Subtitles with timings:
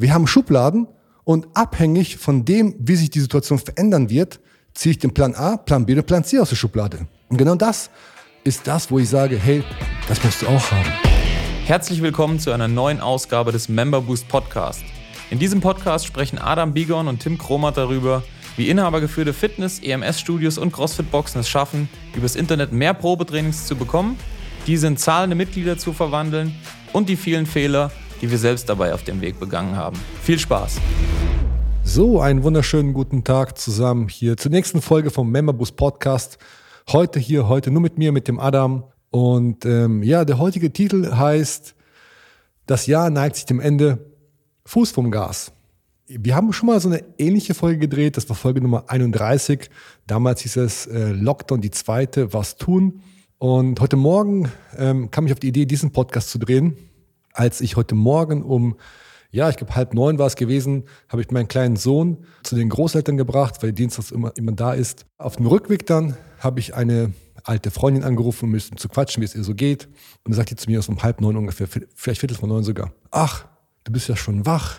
[0.00, 0.88] Wir haben Schubladen
[1.24, 4.40] und abhängig von dem, wie sich die Situation verändern wird,
[4.72, 7.06] ziehe ich den Plan A, Plan B und Plan C aus der Schublade.
[7.28, 7.90] Und genau das
[8.42, 9.62] ist das, wo ich sage, hey,
[10.08, 10.90] das musst du auch haben.
[11.66, 14.82] Herzlich willkommen zu einer neuen Ausgabe des Member Boost Podcast.
[15.30, 18.22] In diesem Podcast sprechen Adam Bigon und Tim Kromat darüber,
[18.56, 24.16] wie inhabergeführte Fitness, EMS-Studios und CrossFit-Boxen es schaffen, übers Internet mehr Probetrainings zu bekommen,
[24.66, 26.54] diese in zahlende Mitglieder zu verwandeln
[26.94, 29.98] und die vielen Fehler, die wir selbst dabei auf dem Weg begangen haben.
[30.22, 30.80] Viel Spaß!
[31.82, 36.38] So, einen wunderschönen guten Tag zusammen hier zur nächsten Folge vom Memberbus Podcast.
[36.92, 38.84] Heute hier, heute nur mit mir, mit dem Adam.
[39.10, 41.74] Und ähm, ja, der heutige Titel heißt
[42.66, 43.98] Das Jahr neigt sich dem Ende,
[44.66, 45.52] Fuß vom Gas.
[46.06, 49.70] Wir haben schon mal so eine ähnliche Folge gedreht, das war Folge Nummer 31.
[50.06, 53.00] Damals hieß es äh, Lockdown, die zweite, was tun.
[53.38, 56.76] Und heute Morgen ähm, kam ich auf die Idee, diesen Podcast zu drehen,
[57.32, 58.76] als ich heute Morgen um
[59.32, 62.68] ja, ich glaube halb neun war es gewesen, habe ich meinen kleinen Sohn zu den
[62.68, 65.06] Großeltern gebracht, weil Dienstags immer, immer da ist.
[65.18, 67.12] Auf dem Rückweg dann habe ich eine
[67.44, 69.86] alte Freundin angerufen, um müssen zu quatschen, wie es ihr so geht.
[69.86, 72.64] Und dann sagt die zu mir, so um halb neun ungefähr, vielleicht viertel von neun
[72.64, 72.92] sogar.
[73.10, 73.46] Ach,
[73.84, 74.78] du bist ja schon wach.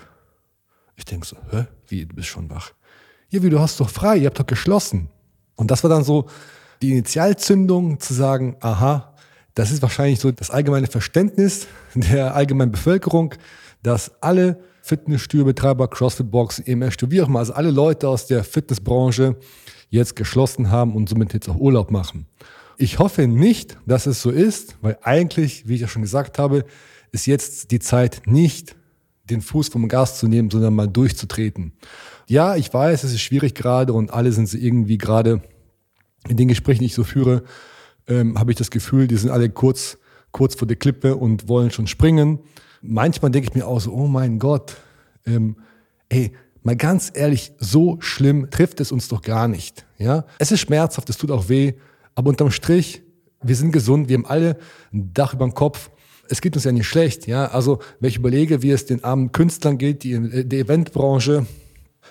[0.96, 1.68] Ich denke so, hä?
[1.88, 2.74] Wie, du bist schon wach?
[3.30, 5.10] Ja, wie, du hast doch frei, ihr habt doch geschlossen.
[5.56, 6.28] Und das war dann so
[6.82, 9.11] die Initialzündung zu sagen, aha,
[9.54, 13.36] das ist wahrscheinlich so das allgemeine Verständnis der allgemeinen Bevölkerung,
[13.84, 19.36] dass alle Fitnessstudiobetreiber, CrossFit-Box, EMS-Studio, wie auch immer, also alle Leute aus der Fitnessbranche
[19.90, 22.26] jetzt geschlossen haben und somit jetzt auch Urlaub machen.
[22.78, 26.66] Ich hoffe nicht, dass es so ist, weil eigentlich, wie ich ja schon gesagt habe,
[27.12, 28.76] ist jetzt die Zeit nicht,
[29.30, 31.74] den Fuß vom Gas zu nehmen, sondern mal durchzutreten.
[32.28, 35.42] Ja, ich weiß, es ist schwierig gerade und alle sind sie irgendwie gerade
[36.28, 37.44] in den Gesprächen, die ich so führe,
[38.12, 39.98] ähm, habe ich das Gefühl, die sind alle kurz,
[40.32, 42.40] kurz vor der Klippe und wollen schon springen
[42.82, 44.78] manchmal denke ich mir auch so, oh mein Gott,
[45.26, 45.56] ähm,
[46.10, 49.86] ey, mal ganz ehrlich, so schlimm trifft es uns doch gar nicht.
[49.98, 51.74] Ja, es ist schmerzhaft, es tut auch weh,
[52.16, 53.04] aber unterm Strich,
[53.42, 54.58] wir sind gesund, wir haben alle
[54.94, 55.90] ein Dach über dem Kopf.
[56.30, 57.48] Es geht uns ja nicht schlecht, ja.
[57.48, 61.46] Also, wenn ich überlege, wie es den armen Künstlern geht, die in der Eventbranche,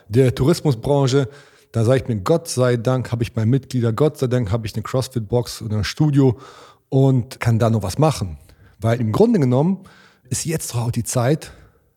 [0.08, 1.28] der Tourismusbranche,
[1.72, 4.66] da sage ich mir, Gott sei Dank habe ich meine Mitglieder, Gott sei Dank habe
[4.66, 6.38] ich eine CrossFit-Box oder ein Studio
[6.88, 8.38] und kann da noch was machen.
[8.80, 9.84] Weil im Grunde genommen
[10.28, 11.52] ist jetzt auch die Zeit,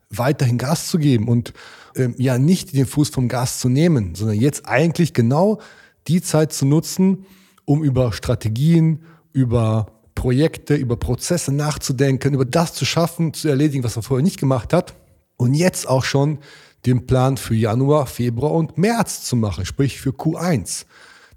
[0.09, 1.53] weiterhin Gas zu geben und
[1.95, 5.59] ähm, ja nicht den Fuß vom Gas zu nehmen, sondern jetzt eigentlich genau
[6.07, 7.25] die Zeit zu nutzen,
[7.65, 13.95] um über Strategien, über Projekte, über Prozesse nachzudenken, über das zu schaffen, zu erledigen, was
[13.95, 14.93] man vorher nicht gemacht hat
[15.37, 16.39] und jetzt auch schon
[16.85, 20.85] den Plan für Januar, Februar und März zu machen, sprich für Q1.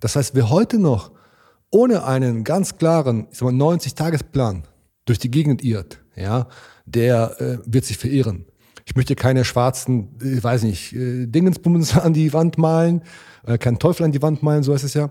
[0.00, 1.12] Das heißt, wer heute noch
[1.70, 4.64] ohne einen ganz klaren 90-Tagesplan
[5.04, 6.48] durch die Gegend irrt, ja,
[6.84, 8.46] der äh, wird sich verirren.
[8.84, 13.02] Ich möchte keine schwarzen, ich weiß nicht, äh, Dingensbummens an die Wand malen,
[13.46, 15.10] äh, keinen Teufel an die Wand malen, so heißt es ja.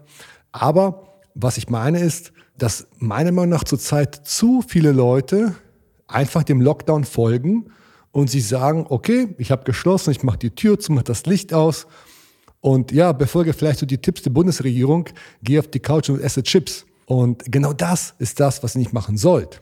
[0.52, 5.54] Aber was ich meine ist, dass meiner Meinung nach zurzeit zu viele Leute
[6.08, 7.72] einfach dem Lockdown folgen
[8.16, 11.54] und sie sagen, okay, ich habe geschlossen, ich mache die Tür zu, mache das Licht
[11.54, 11.86] aus
[12.62, 15.10] und ja, befolge vielleicht so die Tipps der Bundesregierung,
[15.44, 16.86] gehe auf die Couch und esse Chips.
[17.08, 19.62] Und genau das ist das, was ihr nicht machen sollt.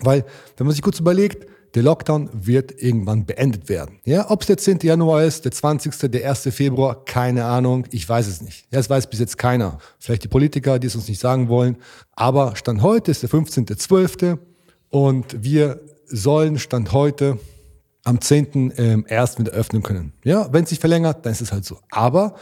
[0.00, 0.24] Weil,
[0.56, 1.46] wenn man sich kurz überlegt,
[1.76, 4.00] der Lockdown wird irgendwann beendet werden.
[4.04, 4.80] Ja, ob es der 10.
[4.82, 6.48] Januar ist, der 20., der 1.
[6.50, 8.66] Februar, keine Ahnung, ich weiß es nicht.
[8.72, 9.78] Ja, es weiß bis jetzt keiner.
[10.00, 11.76] Vielleicht die Politiker, die es uns nicht sagen wollen.
[12.10, 14.38] Aber Stand heute ist der 15.12.
[14.90, 17.38] und wir sollen Stand heute
[18.04, 18.78] am 10.1.
[18.78, 19.04] Ähm,
[19.38, 20.12] wieder öffnen können.
[20.24, 21.78] Ja, wenn es sich verlängert, dann ist es halt so.
[21.90, 22.34] Aber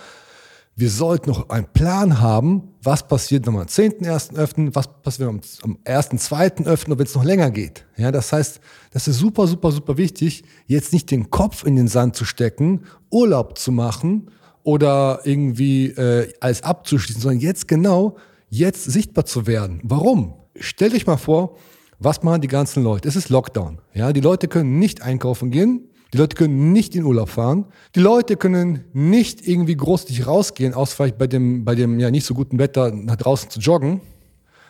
[0.76, 4.34] wir sollten noch einen Plan haben, was passiert, wenn wir am 10.1.
[4.37, 6.65] öffnen, was passiert, wenn wir am 1.2.
[6.65, 7.84] öffnen und wenn es noch länger geht.
[7.97, 8.60] Ja, das heißt,
[8.93, 12.84] das ist super, super, super wichtig, jetzt nicht den Kopf in den Sand zu stecken,
[13.10, 14.31] Urlaub zu machen
[14.62, 18.16] oder irgendwie äh, alles abzuschließen, sondern jetzt genau,
[18.49, 19.81] jetzt sichtbar zu werden.
[19.82, 20.34] Warum?
[20.54, 21.56] Stell dich mal vor,
[22.00, 23.06] was machen die ganzen Leute?
[23.06, 23.78] Es ist Lockdown.
[23.94, 27.67] Ja, die Leute können nicht einkaufen gehen, die Leute können nicht in Urlaub fahren.
[27.94, 32.26] Die Leute können nicht irgendwie großartig rausgehen, außer vielleicht bei dem, bei dem ja nicht
[32.26, 34.00] so guten Wetter nach draußen zu joggen.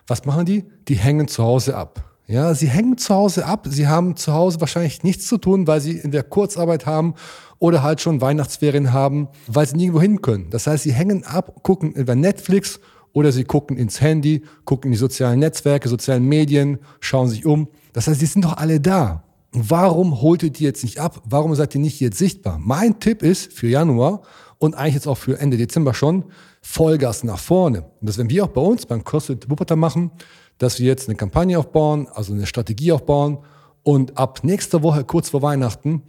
[0.06, 0.65] Was machen die?
[0.88, 2.05] Die hängen zu Hause ab.
[2.27, 3.67] Ja, sie hängen zu Hause ab.
[3.71, 7.15] Sie haben zu Hause wahrscheinlich nichts zu tun, weil sie in der Kurzarbeit haben
[7.59, 10.50] oder halt schon Weihnachtsferien haben, weil sie nirgendwo hin können.
[10.50, 12.81] Das heißt, sie hängen ab, gucken über Netflix
[13.12, 17.69] oder sie gucken ins Handy, gucken in die sozialen Netzwerke, sozialen Medien, schauen sich um.
[17.93, 19.25] Das heißt, sie sind doch alle da.
[19.53, 21.23] Warum holt ihr die jetzt nicht ab?
[21.25, 22.59] Warum seid ihr nicht jetzt sichtbar?
[22.61, 24.23] Mein Tipp ist für Januar
[24.59, 26.25] und eigentlich jetzt auch für Ende Dezember schon,
[26.62, 27.83] Vollgas nach vorne.
[28.01, 30.13] Und das werden wir auch bei uns beim CrossFit Wuppertal machen,
[30.59, 33.39] dass wir jetzt eine Kampagne aufbauen, also eine Strategie aufbauen
[33.83, 36.03] und ab nächster Woche, kurz vor Weihnachten,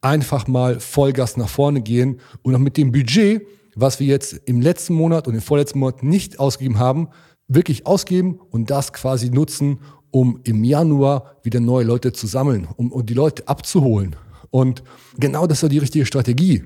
[0.00, 4.60] einfach mal Vollgas nach vorne gehen und auch mit dem Budget, was wir jetzt im
[4.60, 7.08] letzten Monat und im vorletzten Monat nicht ausgegeben haben,
[7.46, 9.78] wirklich ausgeben und das quasi nutzen,
[10.10, 14.16] um im Januar wieder neue Leute zu sammeln, um, um die Leute abzuholen.
[14.50, 14.82] Und
[15.18, 16.64] genau das ist die richtige Strategie.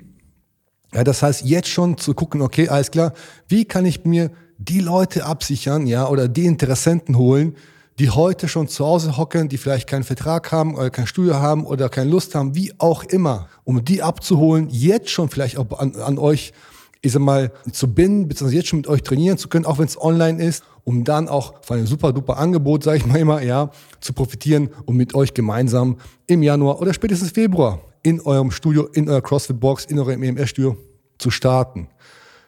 [0.93, 3.13] Ja, das heißt, jetzt schon zu gucken, okay, alles klar,
[3.47, 7.55] wie kann ich mir die Leute absichern, ja, oder die Interessenten holen,
[7.99, 11.65] die heute schon zu Hause hocken, die vielleicht keinen Vertrag haben oder kein Studio haben
[11.65, 15.95] oder keine Lust haben, wie auch immer, um die abzuholen, jetzt schon vielleicht auch an,
[15.95, 16.53] an euch,
[17.01, 19.85] ich sag mal, zu binden, beziehungsweise jetzt schon mit euch trainieren zu können, auch wenn
[19.85, 23.41] es online ist, um dann auch von einem super duper Angebot, sage ich mal immer,
[23.41, 28.87] ja, zu profitieren und mit euch gemeinsam im Januar oder spätestens Februar in eurem Studio,
[28.93, 30.77] in eurer CrossFit-Box, in eurem EMS-Studio
[31.17, 31.87] zu starten.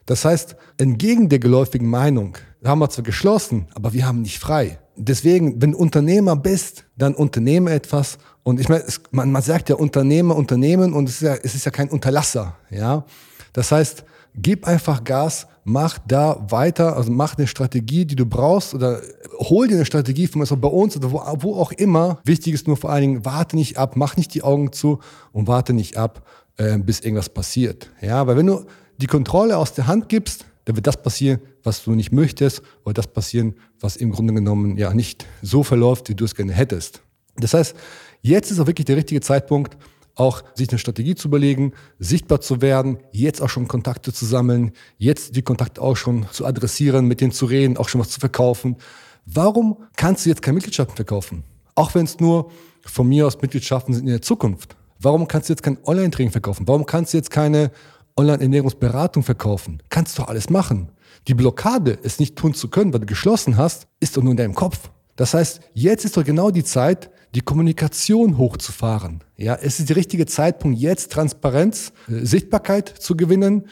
[0.05, 4.79] Das heißt, entgegen der geläufigen Meinung haben wir zwar geschlossen, aber wir haben nicht frei.
[4.95, 8.17] Deswegen, wenn du Unternehmer bist, dann unternehme etwas.
[8.43, 11.65] Und ich meine, man, man sagt ja Unternehmer, Unternehmen und es ist ja, es ist
[11.65, 12.57] ja kein Unterlasser.
[12.69, 13.05] Ja,
[13.53, 14.03] das heißt,
[14.35, 19.01] gib einfach Gas, mach da weiter, also mach eine Strategie, die du brauchst oder
[19.39, 22.19] hol dir eine Strategie von bei uns oder wo, wo auch immer.
[22.25, 24.99] Wichtig ist nur vor allen Dingen, warte nicht ab, mach nicht die Augen zu
[25.31, 26.27] und warte nicht ab,
[26.57, 27.89] äh, bis irgendwas passiert.
[28.01, 28.65] Ja, weil wenn du
[28.97, 32.93] die Kontrolle aus der Hand gibst, dann wird das passieren, was du nicht möchtest, oder
[32.93, 37.01] das passieren, was im Grunde genommen ja nicht so verläuft, wie du es gerne hättest.
[37.35, 37.75] Das heißt,
[38.21, 39.77] jetzt ist auch wirklich der richtige Zeitpunkt,
[40.15, 44.71] auch sich eine Strategie zu überlegen, sichtbar zu werden, jetzt auch schon Kontakte zu sammeln,
[44.97, 48.19] jetzt die Kontakte auch schon zu adressieren, mit denen zu reden, auch schon was zu
[48.19, 48.77] verkaufen.
[49.25, 51.43] Warum kannst du jetzt keine Mitgliedschaften verkaufen?
[51.75, 52.51] Auch wenn es nur
[52.85, 54.75] von mir aus Mitgliedschaften sind in der Zukunft.
[54.99, 56.67] Warum kannst du jetzt kein Online-Training verkaufen?
[56.67, 57.71] Warum kannst du jetzt keine
[58.15, 59.81] Online-Ernährungsberatung verkaufen?
[59.89, 60.89] Kannst du alles machen.
[61.27, 64.37] Die Blockade, es nicht tun zu können, weil du geschlossen hast, ist doch nur in
[64.37, 64.91] deinem Kopf.
[65.15, 69.23] Das heißt, jetzt ist doch genau die Zeit, die Kommunikation hochzufahren.
[69.37, 73.67] Ja, es ist der richtige Zeitpunkt, jetzt Transparenz, äh, Sichtbarkeit zu gewinnen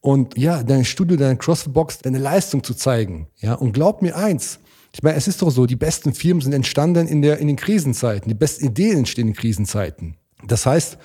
[0.00, 3.28] und ja, dein Studio, deine CrossFit-Box, deine Leistung zu zeigen.
[3.38, 4.60] Ja, und glaub mir eins,
[4.92, 7.56] ich meine, es ist doch so, die besten Firmen sind entstanden in, der, in den
[7.56, 10.16] Krisenzeiten, die besten Ideen entstehen in Krisenzeiten.
[10.46, 10.96] Das heißt,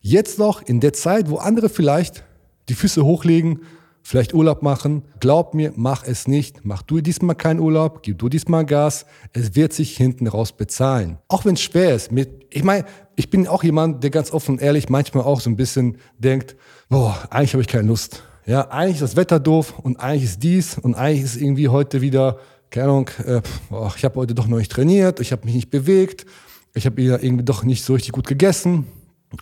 [0.00, 2.24] jetzt noch in der Zeit, wo andere vielleicht
[2.68, 3.60] die Füße hochlegen,
[4.04, 5.02] vielleicht Urlaub machen.
[5.18, 6.64] Glaub mir, mach es nicht.
[6.64, 9.06] Mach du diesmal keinen Urlaub, gib du diesmal Gas.
[9.32, 11.18] Es wird sich hinten raus bezahlen.
[11.26, 12.12] Auch wenn es schwer ist.
[12.12, 12.84] Mit, ich meine,
[13.16, 16.54] ich bin auch jemand, der ganz offen und ehrlich manchmal auch so ein bisschen denkt,
[16.88, 18.22] boah, eigentlich habe ich keine Lust.
[18.46, 22.02] Ja, eigentlich ist das Wetter doof und eigentlich ist dies und eigentlich ist irgendwie heute
[22.02, 22.38] wieder,
[22.70, 23.40] keine Ahnung, äh,
[23.70, 26.26] boah, ich habe heute doch noch nicht trainiert, ich habe mich nicht bewegt,
[26.74, 28.86] ich habe irgendwie doch nicht so richtig gut gegessen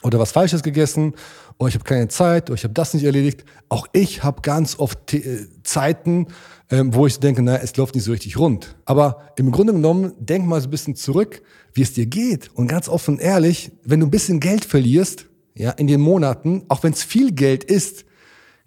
[0.03, 1.15] oder was Falsches gegessen,
[1.59, 3.45] oder ich habe keine Zeit, oder ich habe das nicht erledigt.
[3.69, 6.27] Auch ich habe ganz oft äh, Zeiten,
[6.71, 8.77] ähm, wo ich denke, naja, es läuft nicht so richtig rund.
[8.85, 11.43] Aber im Grunde genommen, denk mal so ein bisschen zurück,
[11.75, 12.51] wie es dir geht.
[12.55, 16.83] Und ganz offen ehrlich, wenn du ein bisschen Geld verlierst, ja, in den Monaten, auch
[16.83, 18.05] wenn es viel Geld ist,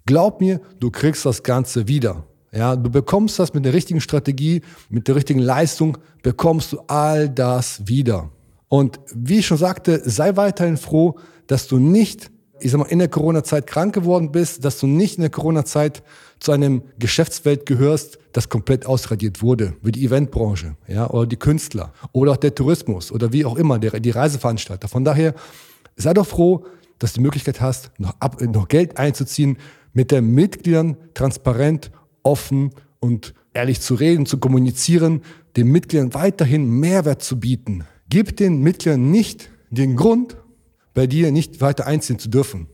[0.06, 2.24] glaub mir, du kriegst das Ganze wieder.
[2.52, 7.28] Ja, du bekommst das mit der richtigen Strategie, mit der richtigen Leistung, bekommst du all
[7.28, 8.30] das wieder.
[8.68, 12.30] Und wie ich schon sagte, sei weiterhin froh, dass du nicht,
[12.60, 16.02] ich sag mal, in der Corona-Zeit krank geworden bist, dass du nicht in der Corona-Zeit
[16.38, 21.92] zu einem Geschäftswelt gehörst, das komplett ausradiert wurde, wie die Eventbranche, ja, oder die Künstler,
[22.12, 24.88] oder auch der Tourismus, oder wie auch immer, der, die Reiseveranstalter.
[24.88, 25.34] Von daher,
[25.96, 26.64] sei doch froh,
[26.98, 29.58] dass du die Möglichkeit hast, noch, ab, noch Geld einzuziehen,
[29.92, 31.90] mit den Mitgliedern transparent,
[32.22, 35.22] offen und ehrlich zu reden, zu kommunizieren,
[35.56, 37.84] den Mitgliedern weiterhin Mehrwert zu bieten.
[38.10, 40.36] Gib den Mitgliedern nicht den Grund,
[40.96, 42.68] bei dir nicht weiter einziehen zu dürfen.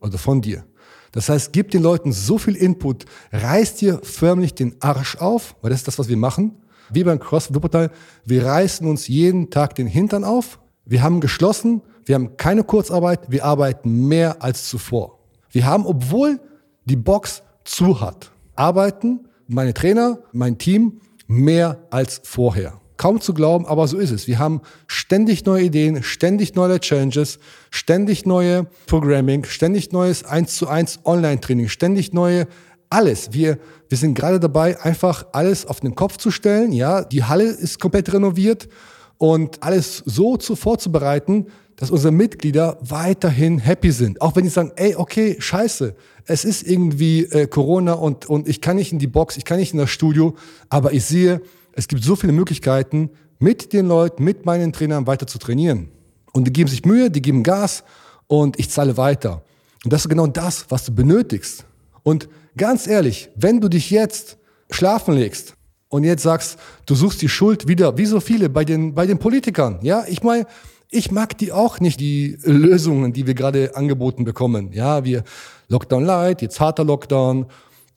[0.00, 0.64] Oder von dir.
[1.12, 5.70] Das heißt, gib den Leuten so viel Input, reiß dir förmlich den Arsch auf, weil
[5.70, 6.56] das ist das, was wir machen.
[6.90, 7.90] Wie beim CrossFit Wuppertal,
[8.24, 10.58] wir reißen uns jeden Tag den Hintern auf.
[10.84, 15.18] Wir haben geschlossen, wir haben keine Kurzarbeit, wir arbeiten mehr als zuvor.
[15.50, 16.40] Wir haben, obwohl
[16.84, 22.80] die Box zu hat, arbeiten meine Trainer, mein Team mehr als vorher.
[22.98, 24.26] Kaum zu glauben, aber so ist es.
[24.26, 27.38] Wir haben ständig neue Ideen, ständig neue Challenges,
[27.70, 32.46] ständig neue Programming, ständig neues 1 zu 1 Online-Training, ständig neue
[32.90, 33.32] alles.
[33.32, 36.72] Wir, wir sind gerade dabei, einfach alles auf den Kopf zu stellen.
[36.72, 38.68] Ja, die Halle ist komplett renoviert
[39.16, 44.20] und alles so zu vorzubereiten, dass unsere Mitglieder weiterhin happy sind.
[44.20, 48.60] Auch wenn die sagen, ey, okay, scheiße, es ist irgendwie äh, Corona und, und ich
[48.60, 50.34] kann nicht in die Box, ich kann nicht in das Studio,
[50.68, 51.40] aber ich sehe,
[51.78, 55.88] es gibt so viele Möglichkeiten, mit den Leuten, mit meinen Trainern weiter zu trainieren.
[56.32, 57.84] Und die geben sich Mühe, die geben Gas
[58.26, 59.44] und ich zahle weiter.
[59.84, 61.64] Und das ist genau das, was du benötigst.
[62.02, 64.38] Und ganz ehrlich, wenn du dich jetzt
[64.72, 65.54] schlafen legst
[65.88, 69.18] und jetzt sagst, du suchst die Schuld wieder, wie so viele bei den, bei den
[69.18, 69.78] Politikern.
[69.82, 70.46] Ja, ich meine,
[70.90, 74.72] Ich mag die auch nicht, die Lösungen, die wir gerade angeboten bekommen.
[74.72, 75.22] Ja, wir
[75.68, 77.46] Lockdown Light, jetzt harter Lockdown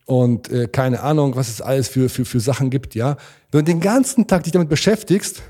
[0.06, 2.96] und äh, keine Ahnung, was es alles für, für, für Sachen gibt.
[2.96, 3.18] Ja,
[3.52, 5.42] wenn du den ganzen Tag dich damit beschäftigst,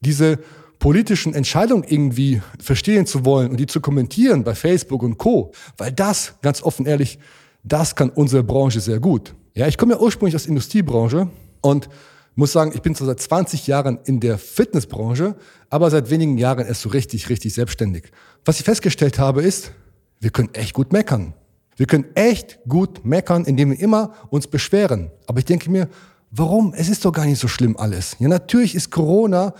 [0.00, 0.38] diese
[0.78, 5.52] politischen Entscheidungen irgendwie verstehen zu wollen und die zu kommentieren bei Facebook und Co.
[5.76, 7.18] Weil das, ganz offen ehrlich,
[7.64, 9.34] das kann unsere Branche sehr gut.
[9.54, 11.28] Ja, ich komme ja ursprünglich aus der Industriebranche
[11.60, 11.88] und
[12.36, 15.34] muss sagen, ich bin zwar seit 20 Jahren in der Fitnessbranche,
[15.70, 18.12] aber seit wenigen Jahren erst so richtig, richtig selbstständig.
[18.44, 19.72] Was ich festgestellt habe, ist,
[20.20, 21.34] wir können echt gut meckern.
[21.78, 25.10] Wir können echt gut meckern, indem wir immer uns beschweren.
[25.26, 25.88] Aber ich denke mir,
[26.30, 26.74] warum?
[26.76, 28.16] Es ist doch gar nicht so schlimm alles.
[28.18, 29.54] Ja, natürlich ist Corona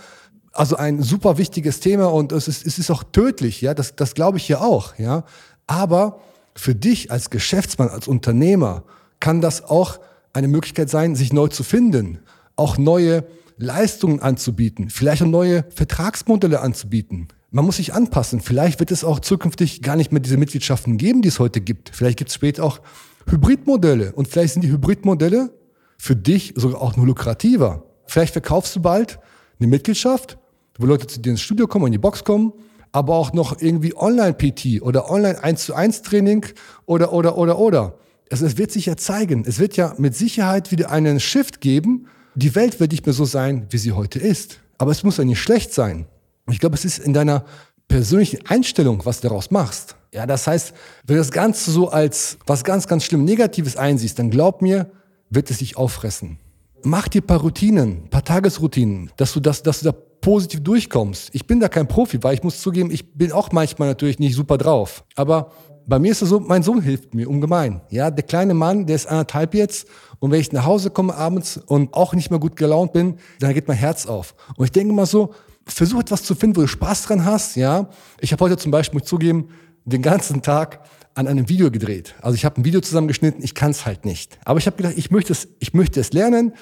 [0.51, 4.13] also ein super wichtiges Thema und es ist, es ist auch tödlich, ja, das, das
[4.13, 5.23] glaube ich hier auch, ja.
[5.67, 6.19] Aber
[6.55, 8.83] für dich als Geschäftsmann, als Unternehmer
[9.19, 9.99] kann das auch
[10.33, 12.19] eine Möglichkeit sein, sich neu zu finden,
[12.59, 13.25] auch neue
[13.57, 17.27] Leistungen anzubieten, vielleicht auch neue Vertragsmodelle anzubieten.
[17.51, 18.41] Man muss sich anpassen.
[18.41, 21.89] Vielleicht wird es auch zukünftig gar nicht mehr diese Mitgliedschaften geben, die es heute gibt.
[21.93, 22.79] Vielleicht gibt es später auch
[23.27, 24.13] Hybridmodelle.
[24.13, 25.51] Und vielleicht sind die Hybridmodelle
[25.97, 27.83] für dich sogar auch nur lukrativer.
[28.05, 29.19] Vielleicht verkaufst du bald
[29.59, 30.37] eine Mitgliedschaft,
[30.77, 32.53] wo Leute zu dir ins Studio kommen, in die Box kommen,
[32.91, 36.45] aber auch noch irgendwie Online-PT oder Online 1 zu 1 Training
[36.85, 37.97] oder, oder, oder, oder.
[38.31, 39.43] Also es wird sich ja zeigen.
[39.45, 42.07] Es wird ja mit Sicherheit wieder einen Shift geben.
[42.35, 44.59] Die Welt wird nicht mehr so sein, wie sie heute ist.
[44.77, 46.05] Aber es muss ja nicht schlecht sein.
[46.49, 47.45] Ich glaube, es ist in deiner
[47.87, 49.95] persönlichen Einstellung, was du daraus machst.
[50.13, 50.73] Ja, das heißt,
[51.05, 54.91] wenn du das Ganze so als was ganz, ganz schlimm Negatives einsiehst, dann glaub mir,
[55.29, 56.39] wird es dich auffressen.
[56.83, 61.29] Mach dir paar Routinen, paar Tagesroutinen, dass du das, dass du da positiv durchkommst.
[61.33, 64.35] Ich bin da kein Profi, weil ich muss zugeben, ich bin auch manchmal natürlich nicht
[64.35, 65.03] super drauf.
[65.15, 65.51] Aber
[65.89, 67.81] bei mir ist es so, mein Sohn hilft mir ungemein.
[67.89, 69.87] Ja, der kleine Mann, der ist anderthalb jetzt.
[70.19, 73.53] Und wenn ich nach Hause komme abends und auch nicht mehr gut gelaunt bin, dann
[73.53, 74.35] geht mein Herz auf.
[74.55, 75.33] Und ich denke mal so,
[75.65, 77.55] versuch etwas zu finden, wo du Spaß dran hast.
[77.55, 79.49] Ja, ich habe heute zum Beispiel, muss zugeben,
[79.85, 80.81] den ganzen Tag
[81.15, 82.15] an einem Video gedreht.
[82.21, 84.37] Also ich habe ein Video zusammengeschnitten, ich kann es halt nicht.
[84.45, 86.53] Aber ich habe gedacht, ich möchte es, ich möchte es lernen.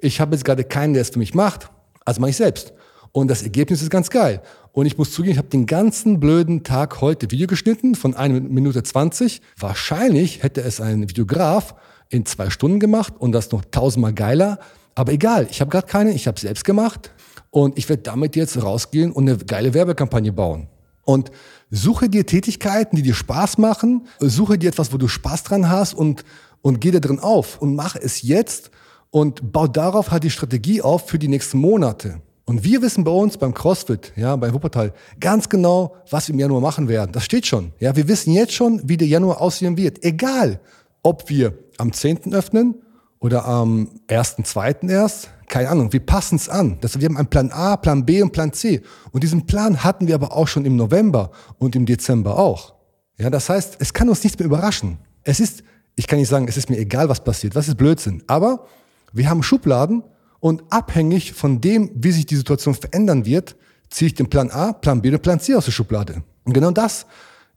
[0.00, 1.70] Ich habe jetzt gerade keinen, der es für mich macht.
[2.04, 2.72] Also mache ich selbst.
[3.12, 4.42] Und das Ergebnis ist ganz geil.
[4.76, 8.40] Und ich muss zugeben, ich habe den ganzen blöden Tag heute Video geschnitten von einer
[8.40, 9.40] Minute 20.
[9.58, 11.74] Wahrscheinlich hätte es ein Videograf
[12.10, 14.58] in zwei Stunden gemacht und das noch tausendmal geiler.
[14.94, 17.10] Aber egal, ich habe gerade keine, ich habe selbst gemacht
[17.48, 20.68] und ich werde damit jetzt rausgehen und eine geile Werbekampagne bauen.
[21.04, 21.30] Und
[21.70, 25.94] suche dir Tätigkeiten, die dir Spaß machen, suche dir etwas, wo du Spaß dran hast
[25.94, 26.22] und,
[26.60, 28.70] und geh da drin auf und mach es jetzt
[29.08, 32.20] und bau darauf halt die Strategie auf für die nächsten Monate.
[32.48, 36.38] Und wir wissen bei uns beim CrossFit, ja, bei Wuppertal, ganz genau, was wir im
[36.38, 37.10] Januar machen werden.
[37.10, 37.72] Das steht schon.
[37.80, 40.04] Ja, wir wissen jetzt schon, wie der Januar aussehen wird.
[40.04, 40.60] Egal,
[41.02, 42.32] ob wir am 10.
[42.32, 42.76] öffnen
[43.18, 44.88] oder am 1.2.
[44.88, 45.30] erst.
[45.48, 46.78] Keine Ahnung, wir passen es an.
[46.80, 48.80] Das, wir haben einen Plan A, Plan B und Plan C.
[49.10, 52.74] Und diesen Plan hatten wir aber auch schon im November und im Dezember auch.
[53.18, 54.98] Ja, das heißt, es kann uns nichts mehr überraschen.
[55.24, 55.64] Es ist,
[55.96, 57.56] ich kann nicht sagen, es ist mir egal, was passiert.
[57.56, 58.22] Was ist Blödsinn?
[58.28, 58.66] Aber
[59.12, 60.04] wir haben Schubladen,
[60.46, 63.56] und abhängig von dem, wie sich die Situation verändern wird,
[63.90, 66.22] ziehe ich den Plan A, Plan B und Plan C aus der Schublade.
[66.44, 67.04] Und genau das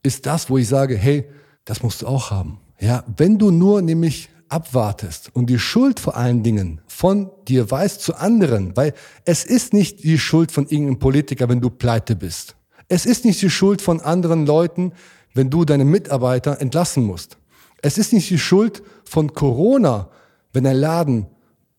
[0.02, 1.30] ist das, wo ich sage, hey,
[1.66, 2.60] das musst du auch haben.
[2.80, 8.02] Ja, wenn du nur nämlich abwartest und die Schuld vor allen Dingen von dir weißt
[8.02, 12.56] zu anderen, weil es ist nicht die Schuld von irgendeinem Politiker, wenn du pleite bist.
[12.88, 14.94] Es ist nicht die Schuld von anderen Leuten,
[15.36, 17.38] wenn du deine Mitarbeiter entlassen musst.
[17.84, 20.10] Es ist nicht die Schuld von Corona,
[20.54, 21.28] wenn dein Laden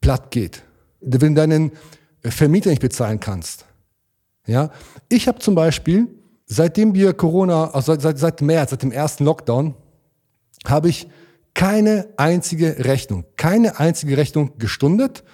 [0.00, 0.62] platt geht
[1.00, 1.72] wenn du deinen
[2.22, 3.66] Vermieter nicht bezahlen kannst.
[4.46, 4.70] Ja,
[5.08, 6.08] ich habe zum Beispiel,
[6.46, 9.74] seitdem wir Corona, also seit, seit März, seit dem ersten Lockdown,
[10.66, 11.08] habe ich
[11.54, 15.24] keine einzige Rechnung, keine einzige Rechnung gestundet,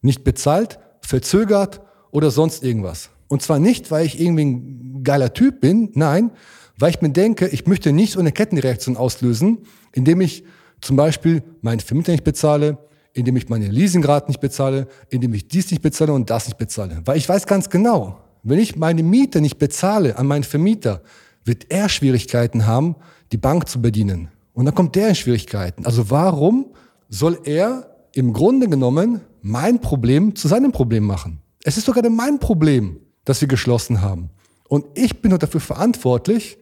[0.00, 3.10] nicht bezahlt, verzögert oder sonst irgendwas.
[3.28, 6.30] Und zwar nicht, weil ich irgendwie ein geiler Typ bin, nein,
[6.78, 9.58] weil ich mir denke, ich möchte nicht so eine Kettenreaktion auslösen,
[9.92, 10.44] indem ich
[10.80, 12.78] zum Beispiel meinen Vermieter nicht bezahle,
[13.14, 17.00] indem ich meine Leasingrate nicht bezahle, indem ich dies nicht bezahle und das nicht bezahle.
[17.04, 21.00] Weil ich weiß ganz genau, wenn ich meine Miete nicht bezahle an meinen Vermieter,
[21.44, 22.96] wird er Schwierigkeiten haben,
[23.32, 24.28] die Bank zu bedienen.
[24.52, 25.86] Und dann kommt der in Schwierigkeiten.
[25.86, 26.66] Also warum
[27.08, 31.40] soll er im Grunde genommen mein Problem zu seinem Problem machen?
[31.62, 34.30] Es ist sogar mein Problem, dass wir geschlossen haben.
[34.68, 36.58] Und ich bin nur dafür verantwortlich,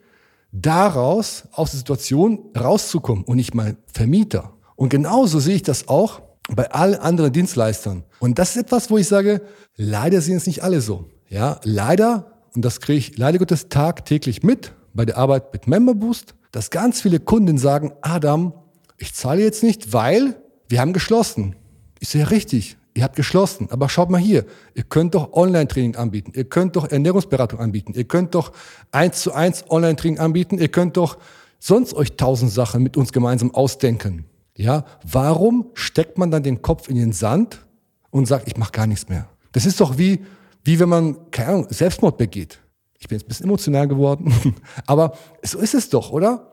[0.52, 4.52] daraus aus der Situation rauszukommen und nicht mein Vermieter.
[4.76, 8.04] Und genauso sehe ich das auch bei allen anderen Dienstleistern.
[8.18, 9.42] Und das ist etwas, wo ich sage,
[9.76, 11.06] leider sehen es nicht alle so.
[11.28, 15.94] Ja, leider, und das kriege ich leider Gottes tagtäglich mit bei der Arbeit mit Member
[15.94, 18.52] Boost, dass ganz viele Kunden sagen, Adam,
[18.98, 20.36] ich zahle jetzt nicht, weil
[20.68, 21.56] wir haben geschlossen.
[22.00, 22.76] Ich sehe ja richtig.
[22.94, 23.68] Ihr habt geschlossen.
[23.70, 24.44] Aber schaut mal hier.
[24.74, 26.32] Ihr könnt doch Online-Training anbieten.
[26.34, 27.94] Ihr könnt doch Ernährungsberatung anbieten.
[27.94, 28.52] Ihr könnt doch
[28.90, 30.58] eins zu eins Online-Training anbieten.
[30.58, 31.16] Ihr könnt doch
[31.58, 34.26] sonst euch tausend Sachen mit uns gemeinsam ausdenken.
[34.56, 37.64] Ja, warum steckt man dann den Kopf in den Sand
[38.10, 39.28] und sagt, ich mache gar nichts mehr?
[39.52, 40.20] Das ist doch wie,
[40.64, 42.58] wie wenn man, keine Ahnung, Selbstmord begeht.
[42.98, 44.32] Ich bin jetzt ein bisschen emotional geworden,
[44.86, 46.52] aber so ist es doch, oder?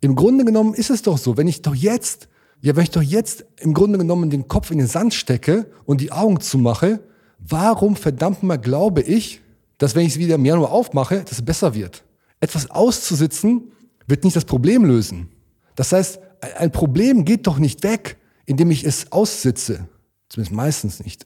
[0.00, 2.28] Im Grunde genommen ist es doch so, wenn ich doch jetzt,
[2.60, 6.00] ja, wenn ich doch jetzt im Grunde genommen den Kopf in den Sand stecke und
[6.00, 7.00] die Augen zumache,
[7.38, 9.40] warum verdammt mal glaube ich,
[9.78, 12.04] dass wenn ich es wieder im Januar aufmache, dass es besser wird?
[12.40, 13.72] Etwas auszusitzen
[14.06, 15.30] wird nicht das Problem lösen.
[15.76, 16.18] Das heißt,
[16.58, 18.16] ein Problem geht doch nicht weg,
[18.46, 19.88] indem ich es aussitze.
[20.28, 21.24] Zumindest meistens nicht.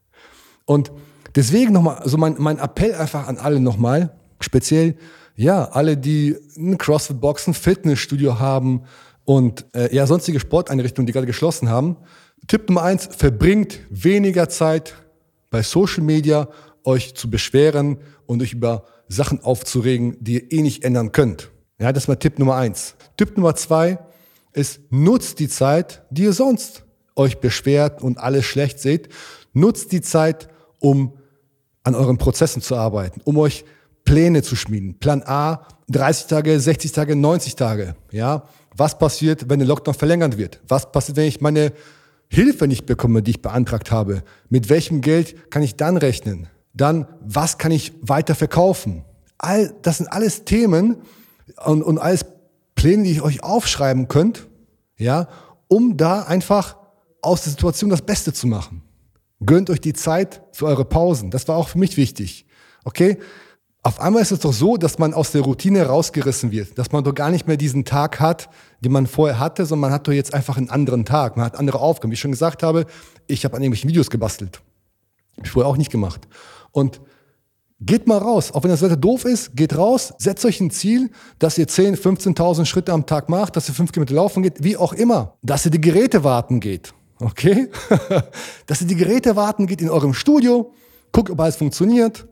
[0.64, 0.92] Und
[1.34, 4.96] deswegen nochmal, so mein, mein Appell einfach an alle nochmal, speziell,
[5.34, 8.82] ja, alle, die ein CrossFit-Box, ein Fitnessstudio haben
[9.24, 11.96] und äh, ja, sonstige Sporteinrichtungen, die gerade geschlossen haben.
[12.48, 14.94] Tipp Nummer eins, verbringt weniger Zeit
[15.50, 16.48] bei Social Media,
[16.82, 21.50] euch zu beschweren und euch über Sachen aufzuregen, die ihr eh nicht ändern könnt.
[21.78, 22.96] Ja, das war Tipp Nummer eins.
[23.18, 23.98] Tipp Nummer zwei
[24.52, 26.84] ist, nutzt die Zeit, die ihr sonst
[27.16, 29.08] euch beschwert und alles schlecht seht.
[29.52, 30.48] Nutzt die Zeit,
[30.78, 31.12] um
[31.82, 33.64] an euren Prozessen zu arbeiten, um euch
[34.04, 34.98] Pläne zu schmieden.
[34.98, 37.96] Plan A, 30 Tage, 60 Tage, 90 Tage.
[38.12, 38.44] Ja,
[38.76, 40.60] was passiert, wenn der Lockdown verlängert wird?
[40.68, 41.72] Was passiert, wenn ich meine
[42.28, 44.22] Hilfe nicht bekomme, die ich beantragt habe?
[44.48, 46.48] Mit welchem Geld kann ich dann rechnen?
[46.72, 49.04] Dann, was kann ich weiter verkaufen?
[49.38, 50.98] All, das sind alles Themen
[51.64, 52.24] und, und alles
[52.78, 54.46] Pläne, die ich euch aufschreiben könnt,
[54.96, 55.26] ja,
[55.66, 56.76] um da einfach
[57.20, 58.82] aus der Situation das Beste zu machen.
[59.44, 61.32] Gönnt euch die Zeit für eure Pausen.
[61.32, 62.46] Das war auch für mich wichtig.
[62.84, 63.18] Okay?
[63.82, 67.02] Auf einmal ist es doch so, dass man aus der Routine rausgerissen wird, dass man
[67.02, 68.48] doch gar nicht mehr diesen Tag hat,
[68.80, 71.36] den man vorher hatte, sondern man hat doch jetzt einfach einen anderen Tag.
[71.36, 72.12] Man hat andere Aufgaben.
[72.12, 72.86] Wie ich schon gesagt habe,
[73.26, 74.62] ich habe an irgendwelchen Videos gebastelt.
[75.36, 76.28] Hab ich vorher auch nicht gemacht.
[76.70, 77.00] Und
[77.80, 78.50] Geht mal raus.
[78.52, 81.96] Auch wenn das Wetter doof ist, geht raus, setzt euch ein Ziel, dass ihr 10,
[81.96, 85.36] 15.000 Schritte am Tag macht, dass ihr 5 Kilometer laufen geht, wie auch immer.
[85.42, 86.92] Dass ihr die Geräte warten geht.
[87.20, 87.68] Okay?
[88.66, 90.72] dass ihr die Geräte warten geht in eurem Studio,
[91.12, 92.26] guckt, ob alles funktioniert,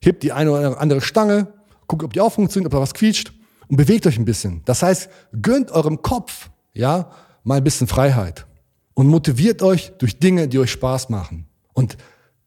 [0.00, 1.52] hebt die eine oder andere Stange,
[1.86, 3.32] guckt, ob die auch funktioniert, ob da was quietscht
[3.68, 4.62] und bewegt euch ein bisschen.
[4.64, 5.08] Das heißt,
[5.40, 7.10] gönnt eurem Kopf, ja,
[7.44, 8.46] mal ein bisschen Freiheit
[8.94, 11.46] und motiviert euch durch Dinge, die euch Spaß machen.
[11.74, 11.96] Und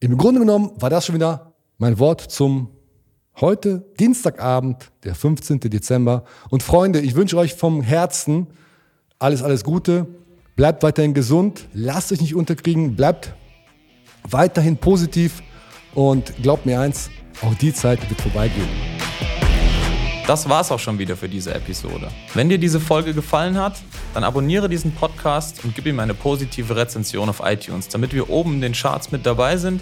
[0.01, 1.52] im Grunde genommen war das schon wieder
[1.83, 2.69] mein Wort zum
[3.41, 5.59] heute, Dienstagabend, der 15.
[5.59, 6.23] Dezember.
[6.49, 8.47] Und Freunde, ich wünsche euch vom Herzen
[9.19, 10.07] alles, alles Gute.
[10.55, 13.33] Bleibt weiterhin gesund, lasst euch nicht unterkriegen, bleibt
[14.29, 15.43] weiterhin positiv
[15.93, 17.09] und glaubt mir eins,
[17.41, 18.69] auch die Zeit wird vorbeigehen.
[20.25, 22.07] Das war's auch schon wieder für diese Episode.
[22.33, 23.81] Wenn dir diese Folge gefallen hat,
[24.13, 28.53] dann abonniere diesen Podcast und gib ihm eine positive Rezension auf iTunes, damit wir oben
[28.53, 29.81] in den Charts mit dabei sind